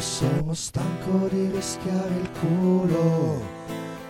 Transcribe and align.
sono 0.00 0.54
stanco 0.54 1.28
di 1.28 1.50
rischiare 1.50 2.14
il 2.20 2.30
culo 2.40 3.40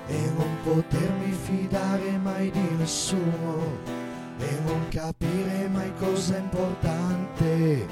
e 0.06 0.30
non 0.36 0.56
potermi 0.62 1.32
fidare 1.32 2.16
mai 2.18 2.50
di 2.50 2.68
nessuno 2.76 3.98
e 4.38 4.58
non 4.64 4.88
capire 4.88 5.68
mai 5.68 5.92
cosa 5.98 6.36
è 6.36 6.38
importante, 6.38 7.86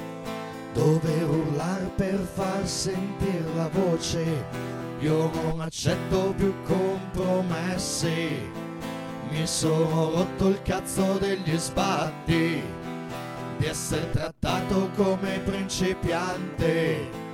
dover 0.73 1.29
urlare 1.29 1.91
per 1.95 2.19
far 2.33 2.67
sentire 2.67 3.53
la 3.55 3.69
voce. 3.69 4.45
Io 4.99 5.29
non 5.31 5.61
accetto 5.61 6.33
più 6.35 6.53
compromessi, 6.63 8.49
mi 9.29 9.45
sono 9.45 10.11
rotto 10.11 10.47
il 10.47 10.61
cazzo 10.63 11.17
degli 11.19 11.57
sbatti, 11.57 12.61
di 13.57 13.65
essere 13.65 14.09
trattato 14.09 14.89
come 14.95 15.39
principiante 15.39 17.27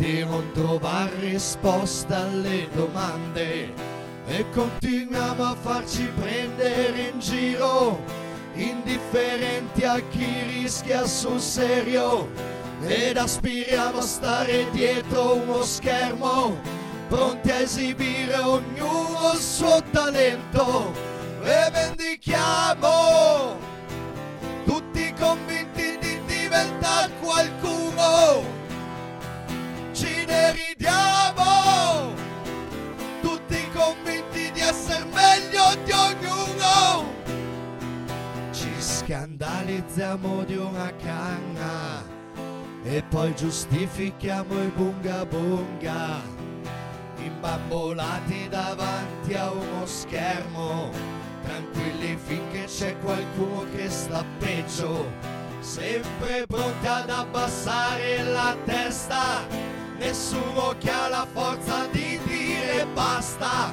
di 0.00 0.24
non 0.24 0.50
trovare 0.52 1.14
risposta 1.18 2.22
alle 2.22 2.68
domande. 2.72 3.70
E 4.26 4.46
continuiamo 4.50 5.44
a 5.44 5.54
farci 5.54 6.10
prendere 6.18 7.10
in 7.12 7.20
giro, 7.20 8.02
indifferenti 8.54 9.84
a 9.84 10.00
chi 10.08 10.26
rischia 10.48 11.04
sul 11.04 11.38
serio. 11.38 12.30
Ed 12.82 13.18
aspiriamo 13.18 13.98
a 13.98 14.02
stare 14.02 14.70
dietro 14.70 15.34
uno 15.34 15.62
schermo, 15.62 16.58
pronti 17.08 17.50
a 17.50 17.58
esibire 17.58 18.38
ognuno 18.38 19.32
il 19.34 19.38
suo 19.38 19.82
talento. 19.90 20.92
E 21.42 21.70
vendichiamo 21.70 22.59
ci 30.60 30.74
deridiamo, 30.76 32.14
tutti 33.22 33.56
convinti 33.72 34.50
di 34.52 34.60
essere 34.60 35.04
meglio 35.04 35.74
di 35.84 35.92
ognuno. 35.92 37.12
Ci 38.52 38.70
scandalizziamo 38.78 40.44
di 40.44 40.56
una 40.56 40.92
canna 40.96 42.04
e 42.82 43.02
poi 43.08 43.34
giustifichiamo 43.34 44.62
i 44.62 44.72
bunga 44.74 45.24
bunga, 45.24 46.20
imbambolati 47.16 48.48
davanti 48.48 49.34
a 49.34 49.50
uno 49.50 49.86
schermo, 49.86 50.90
tranquilli 51.42 52.18
finché 52.22 52.64
c'è 52.64 52.98
qualcuno 52.98 53.64
che 53.74 53.88
sta 53.88 54.24
peggio 54.38 55.38
sempre 55.60 56.46
pronti 56.46 56.86
ad 56.86 57.10
abbassare 57.10 58.22
la 58.24 58.56
testa, 58.64 59.46
nessuno 60.10 60.74
che 60.80 60.90
ha 60.90 61.08
la 61.08 61.24
forza 61.32 61.86
di 61.92 62.18
dire 62.24 62.84
basta, 62.92 63.72